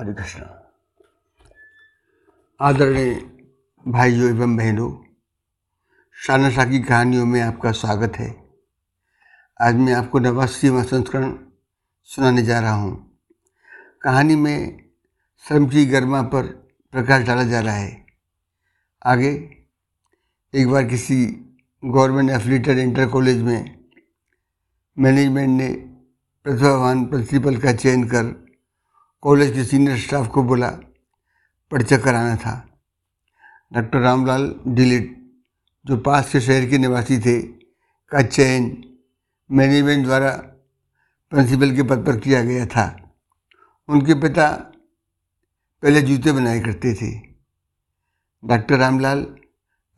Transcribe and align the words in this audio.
हरे 0.00 0.12
कृष्ण 0.12 0.42
आदरणीय 2.60 3.14
भाइयों 3.88 4.30
एवं 4.30 4.56
बहनों 4.56 5.04
शानशा 6.26 6.64
की 6.64 6.82
कहानियों 6.82 7.26
में 7.26 7.40
आपका 7.40 7.72
स्वागत 7.72 8.16
है। 8.16 8.44
आज 9.60 9.74
मैं 9.74 9.92
आपको 9.92 10.18
नवासीवा 10.18 10.82
संस्करण 10.82 11.38
सुनाने 12.04 12.42
जा 12.42 12.60
रहा 12.60 12.72
हूँ। 12.72 13.20
कहानी 14.02 14.36
में 14.36 14.90
श्रम 15.48 15.66
की 15.66 15.86
गर्मा 15.86 16.22
पर 16.22 16.46
प्रकाश 16.92 17.26
डाला 17.26 17.44
जा 17.44 17.60
रहा 17.60 17.74
है। 17.74 18.06
आगे, 19.06 19.56
एक 20.54 20.68
बार 20.68 20.84
किसी 20.84 21.26
गवर्नमेंट 21.84 22.30
एफिलेटेड 22.30 22.78
इंटर 22.78 23.08
कॉलेज 23.08 23.42
में 23.42 23.84
मैनेजमेंट 24.98 25.62
ने 25.62 25.68
प्रतिभावान 26.44 27.06
प्रिंसिपल 27.06 27.56
का 27.56 27.72
चयन 27.72 28.04
कर 28.04 28.49
कॉलेज 29.22 29.52
के 29.52 29.64
सीनियर 29.64 29.98
स्टाफ 29.98 30.28
को 30.28 30.42
बोला 30.42 30.68
परिचय 31.72 31.98
कराना 31.98 32.36
था। 32.36 32.52
डॉक्टर 33.72 33.98
रामलाल 33.98 34.54
डिलीट, 34.66 35.16
जो 35.84 35.96
पास 35.96 36.32
के 36.32 36.40
शहर 36.40 36.66
के 36.66 36.78
निवासी 36.78 37.18
थे, 37.18 37.40
का 37.40 38.22
चयन 38.22 38.76
मैनेजमेंट 39.50 40.04
द्वारा 40.04 40.30
प्रिंसिपल 41.32 41.74
के 41.76 41.82
पद 41.82 42.04
पर 42.06 42.16
किया 42.16 42.42
गया 42.44 42.66
था। 42.66 42.86
उनके 43.88 44.14
पिता 44.14 44.48
पहले 45.82 46.02
जूते 46.02 46.32
बनाए 46.32 46.60
करते 46.60 46.94
थे। 46.94 47.10
डॉक्टर 48.42 48.78
रामलाल 48.78 49.26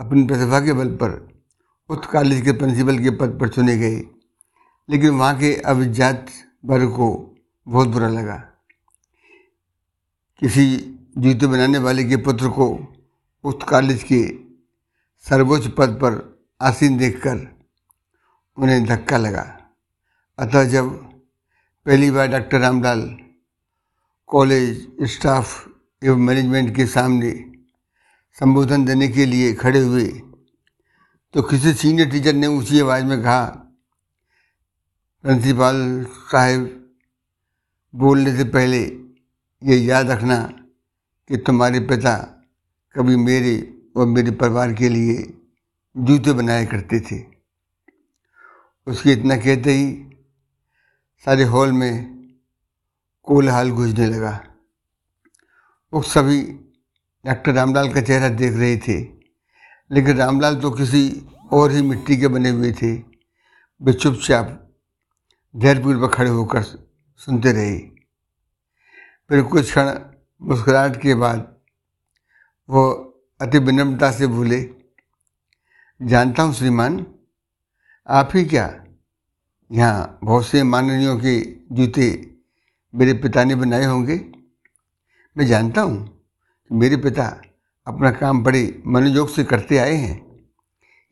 अपनी 0.00 0.22
प्रतिभा 0.24 0.60
के 0.60 0.72
बल 0.72 0.94
पर 0.96 1.20
उस 1.90 2.06
कॉलेज 2.06 2.44
के 2.44 2.52
प्रिंसिपल 2.52 2.98
के 2.98 3.10
पद 3.10 3.38
पर 3.40 3.48
चुने 3.48 3.76
गए, 3.78 3.96
लेकिन 4.88 5.10
वहाँ 5.10 5.38
के 5.38 5.54
अभिजात 5.56 6.26
वर्ग 6.64 6.90
को 6.90 7.36
बहुत 7.66 7.88
बुरा 7.88 8.08
लगा। 8.08 8.42
किसी 10.42 10.64
जूते 11.18 11.46
बनाने 11.46 11.78
वाले 11.78 12.04
के 12.04 12.16
पुत्र 12.18 12.48
को 12.48 12.64
उस 13.44 13.54
कॉलेज 13.62 14.02
के 14.02 14.22
सर्वोच्च 15.26 15.66
पद 15.78 15.90
पर 16.02 16.14
आसीन 16.60 16.96
देखकर 16.98 17.36
उन्हें 18.58 18.84
धक्का 18.84 19.16
लगा। 19.16 19.44
अतः 20.38 20.64
जब 20.64 20.88
पहली 21.86 22.10
बार 22.10 22.28
डॉक्टर 22.28 22.60
रामलाल 22.60 23.02
कॉलेज 24.26 25.06
स्टाफ 25.12 25.46
एवं 26.02 26.16
मैनेजमेंट 26.16 26.74
के 26.76 26.86
सामने 26.86 27.30
संबोधन 28.38 28.84
देने 28.84 29.08
के 29.08 29.26
लिए 29.26 29.52
खड़े 29.54 29.80
हुए 29.80 30.06
तो 31.34 31.42
किसी 31.42 31.72
सीनियर 31.74 32.10
टीचर 32.10 32.34
ने 32.34 32.46
ऊँची 32.46 32.80
आवाज़ 32.80 33.04
में 33.04 33.22
कहा, 33.22 33.44
प्रिंसिपल 35.24 35.78
साहब, 36.32 36.68
बोलने 37.94 38.36
से 38.36 38.44
पहले 38.44 38.82
ये 39.62 39.76
याद 39.76 40.10
रखना 40.10 40.36
कि 41.30 41.36
तुम्हारे 41.36 41.80
पिता 41.80 42.14
कभी 42.94 43.16
मेरे 43.16 43.54
और 43.96 44.06
मेरे 44.06 44.30
परिवार 44.30 44.72
के 44.72 44.88
लिए 44.88 45.22
जूते 45.96 46.32
बनाया 46.32 46.64
करते 46.64 47.00
थे। 47.00 47.20
उसके 48.86 49.12
इतना 49.12 49.36
कहते 49.36 49.72
ही 49.72 49.86
सारे 51.26 51.44
हॉल 51.44 51.72
में 51.72 51.94
कोलहाल 53.22 53.70
गूंजने 53.70 54.06
लगा। 54.06 54.32
वो 55.92 56.02
सभी 56.02 56.42
डॉक्टर 57.24 57.52
रामलाल 57.52 57.92
का 57.92 58.00
चेहरा 58.00 58.28
देख 58.28 58.52
रहे 58.52 58.76
थे, 58.78 59.00
लेकिन 59.90 60.16
रामलाल 60.16 60.56
तो 60.56 60.70
किसी 60.70 61.04
और 61.52 61.72
ही 61.72 61.82
मिट्टी 61.82 62.16
के 62.16 62.28
बने 62.28 62.50
हुए 62.50 62.72
थे। 62.72 62.92
वे 63.80 63.92
चुपचाप 63.92 64.58
धैर्यपूर्वक 65.54 66.14
खड़े 66.14 66.30
होकर 66.30 66.62
सुनते 66.62 67.52
रहे। 67.52 67.91
फिर 69.32 69.42
कुछ 69.42 69.64
क्षण 69.64 69.88
मुस्कुराहट 70.42 70.96
के 71.02 71.14
बाद 71.14 71.38
वो 72.68 72.82
अति 73.40 73.58
विनम्रता 73.58 74.10
से 74.12 74.26
बोले, 74.26 74.58
जानता 76.00 76.42
हूँ 76.42 76.52
श्रीमान, 76.54 77.06
आप 78.06 78.30
ही 78.34 78.44
क्या 78.44 78.64
यहाँ 79.70 80.18
बहुत 80.24 80.46
से 80.46 80.62
माननीयों 80.62 81.16
के 81.18 81.40
जूते 81.72 82.08
मेरे 82.94 83.14
पिता 83.14 83.44
ने 83.44 83.54
बनाए 83.54 83.84
होंगे? 83.84 84.16
मैं 85.36 85.46
जानता 85.46 85.80
हूँ 85.80 85.96
कि 86.06 86.74
मेरे 86.74 86.96
पिता 86.98 87.26
अपना 87.86 88.10
काम 88.10 88.42
बड़े 88.44 88.82
मनोयोग 88.86 89.30
से 89.30 89.44
करते 89.44 89.78
आए 89.78 89.94
हैं, 89.94 90.20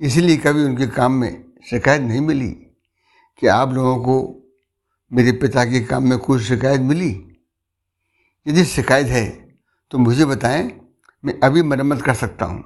इसलिए 0.01 0.37
कभी 0.37 0.65
उनके 0.65 0.87
काम 0.91 1.13
में 1.13 1.45
शिकायत 1.71 2.03
नहीं 2.03 2.21
मिली 2.21 2.51
कि 3.43 3.47
आप 3.47 3.73
लोगों 3.73 3.97
को 3.99 4.21
मेरे 5.11 5.33
पिता 5.33 5.65
के 5.65 5.81
काम 5.81 6.09
में 6.09 6.19
कोई 6.19 6.41
शिकायत 6.45 6.81
मिली। 6.83 7.13
यदि 8.47 8.65
शिकायत 8.65 9.07
है 9.07 9.25
तो 9.91 9.99
मुझे 9.99 10.25
बताएँ, 10.25 10.81
मैं 11.25 11.41
अभी 11.41 11.63
मरम्मत 11.63 12.03
कर 12.03 12.15
सकता 12.15 12.45
हूँ। 12.45 12.63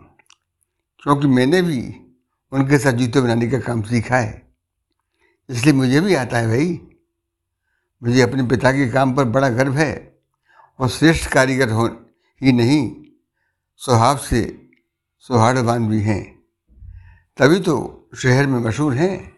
क्योंकि 1.03 1.27
मैंने 1.27 1.63
भी 1.63 1.81
उनके 2.53 2.79
साथ 2.79 2.93
जूते 2.93 3.21
बनाने 3.21 3.49
का 3.51 3.59
काम 3.59 3.83
सीखा 3.83 4.17
है। 4.17 4.55
इसलिए 5.51 5.75
मुझे 5.75 6.01
भी 6.01 6.15
आता 6.15 6.39
है 6.39 6.49
भाई। 6.49 6.81
मुझे 8.03 8.21
अपने 8.21 8.43
पिता 8.43 8.73
के 8.73 8.89
काम 8.91 9.15
पर 9.15 9.25
बड़ा 9.25 9.49
गर्व 9.49 9.75
है 9.75 10.19
और 10.79 10.89
श्रेष्ठ 10.89 11.31
कारीगर 11.33 11.71
हो 11.71 11.87
ही 12.43 12.53
नहीं 12.53 12.95
स्वभाव 13.77 14.17
से 14.17 14.71
सौहार्दवान 15.19 15.89
भी 15.89 16.01
हैं। 16.01 16.23
तभी 17.37 17.61
तो 17.61 18.09
शहर 18.17 18.47
में 18.47 18.59
मशहूर 18.61 18.95
हैं। 18.95 19.33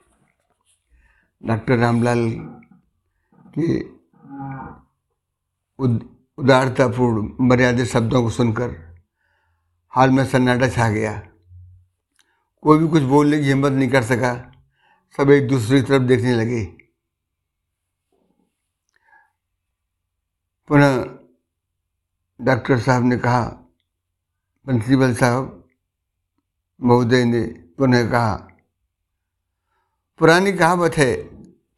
डॉक्टर 1.43 1.79
रामलाल 1.79 2.31
के 3.59 3.79
उदारतापूर्ण 6.39 7.47
मर्यादित 7.49 7.87
शब्दों 7.87 8.23
को 8.23 8.31
सुनकर 8.31 8.97
हाल 9.89 10.11
में 10.11 10.27
सन्नाटा 10.27 10.69
छा 10.69 10.91
गया। 10.91 11.29
कोई 12.63 12.79
भी 12.79 12.89
कुछ 12.89 13.03
बोलने 13.03 13.39
की 13.39 13.45
हिम्मत 13.45 13.73
नहीं 13.73 13.89
कर 13.89 14.03
सका। 14.03 14.53
सब 15.17 15.31
एक 15.31 15.49
दूसरे 15.49 15.81
की 15.81 15.87
तरफ़ 15.89 16.03
देखने 16.03 16.35
लगे। 16.35 16.65
पुनः 20.69 21.19
डॉक्टर 22.41 22.81
साहब 22.81 23.05
ने 23.05 23.19
कहा 23.19 23.43
प्रिंसिपल 24.67 25.15
साहब, 25.15 25.69
महोदय 26.83 27.25
ने 27.25 27.43
पुनः 27.79 28.11
कहा, 28.11 28.49
पुरानी 30.19 30.53
कहावत 30.53 30.97
है, 30.97 31.15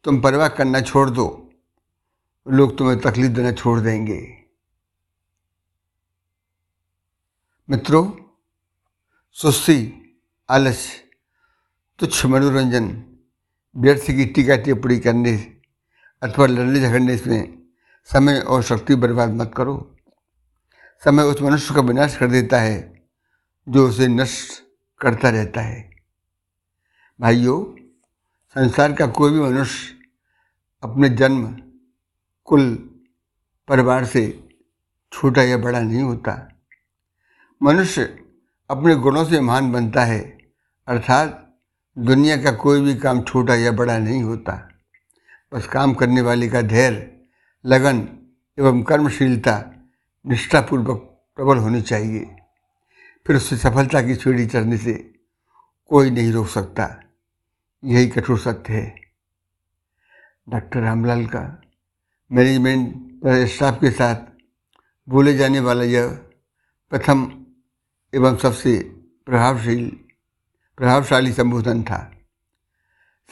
तुम 0.03 0.21
परवाह 0.21 0.47
करना 0.47 0.81
छोड़ 0.81 1.09
दो, 1.09 1.51
लोग 2.47 2.77
तुम्हें 2.77 2.99
तकलीफ़ 2.99 3.31
देना 3.31 3.51
छोड़ 3.51 3.79
देंगे। 3.79 4.38
मित्रों, 7.71 8.11
सुस्ती 9.31 9.93
आलस्य 10.49 11.03
तुच्छ 11.99 12.25
मनोरंजन, 12.25 13.05
व्यर्थ 13.77 14.01
की 14.01 14.25
टीका 14.25 14.55
टिप्पणी 14.55 14.99
करने 14.99 15.57
अथवा 16.23 16.45
लड़ने 16.45 16.79
झगड़ने 16.79 17.21
में 17.27 17.61
समय 18.03 18.39
और 18.39 18.63
शक्ति 18.63 18.95
बर्बाद 18.95 19.29
मत 19.29 19.51
करो। 19.57 19.95
समय 21.05 21.23
उस 21.23 21.41
मनुष्य 21.41 21.75
का 21.75 21.81
विनाश 21.81 22.17
कर 22.17 22.27
देता 22.27 22.61
है, 22.61 23.07
जो 23.69 23.87
उसे 23.87 24.07
नष्ट 24.07 24.63
करता 24.99 25.29
रहता 25.29 25.61
है। 25.61 25.89
भाइयों, 27.21 27.75
संसार 28.49 28.93
का 28.93 29.07
कोई 29.07 29.31
भी 29.31 29.39
मनुष्य 29.39 29.95
अपने 30.83 31.09
जन्म, 31.09 31.61
कुल, 32.45 32.75
परिवार 33.67 34.05
से 34.05 34.49
छोटा 35.11 35.43
या 35.43 35.57
बड़ा 35.57 35.79
नहीं 35.79 36.01
होता। 36.01 36.55
मनुष्य 37.63 38.19
अपने 38.69 38.95
गुणों 38.95 39.25
से 39.25 39.41
महान 39.41 39.71
बनता 39.71 40.03
है, 40.03 40.37
अर्थात 40.87 41.57
दुनिया 41.97 42.43
का 42.43 42.51
कोई 42.51 42.81
भी 42.81 42.95
काम 42.95 43.21
छोटा 43.21 43.55
या 43.55 43.71
बड़ा 43.71 43.97
नहीं 43.97 44.23
होता। 44.23 44.69
बस 45.53 45.67
काम 45.67 45.93
करने 45.93 46.21
वाले 46.21 46.49
का 46.49 46.61
धैर्य, 46.61 47.21
लगन 47.65 48.09
एवं 48.59 48.83
कर्मशीलता 48.83 49.63
निष्ठापूर्वक 50.27 50.97
प्रबल 51.35 51.57
होनी 51.57 51.81
चाहिए। 51.81 52.35
फिर 53.27 53.35
उससे 53.35 53.57
सफलता 53.57 54.01
की 54.01 54.15
सीढ़ी 54.15 54.45
चढ़ने 54.45 54.77
से 54.77 55.13
कोई 55.85 56.11
नहीं 56.11 56.31
रोक 56.31 56.47
सकता। 56.47 57.03
यही 57.83 58.07
कठोर 58.07 58.39
सत्य 58.39 58.73
है। 58.73 58.95
डॉक्टर 60.49 60.79
रामलाल 60.79 61.25
का 61.25 61.61
मैनेजमेंट 62.31 63.19
स्टाफ 63.47 63.81
के 63.81 63.91
साथ 63.91 64.15
बोले 65.09 65.37
जाने 65.37 65.59
वाला 65.59 65.83
यह 65.83 66.07
प्रथम 66.89 67.38
एवं 68.15 68.37
सबसे 68.37 68.79
प्रभावशील, 69.25 69.89
प्रभावशाली 70.77 71.33
संबोधन 71.33 71.83
था। 71.83 72.11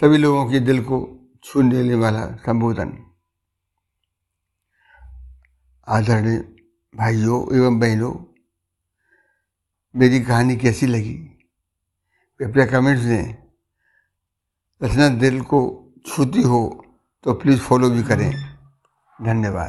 सभी 0.02 0.18
लोगों 0.18 0.52
के 0.52 0.60
दिल 0.60 0.84
को 0.84 1.30
छू 1.44 1.62
लेने 1.62 1.96
वाला 1.96 2.28
संबोधन। 2.28 3.06
आदरणीय 5.88 6.38
भाइयों 6.96 7.56
एवं 7.56 7.80
बहनों, 7.80 8.14
मेरी 9.96 10.22
कहानी 10.22 10.58
कैसी 10.58 10.86
लगी? 10.86 11.14
कृपया 12.40 12.66
कमेंट्स 12.66 13.04
दें। 13.04 13.36
रचना 14.84 15.10
दिल 15.10 15.42
को 15.42 15.90
छूती 16.08 16.42
हो 16.42 16.86
तो 17.24 17.34
प्लीज़ 17.34 17.60
फॉलो 17.60 17.90
भी 17.90 18.04
करें। 18.04 18.32
धन्यवाद। 19.22 19.66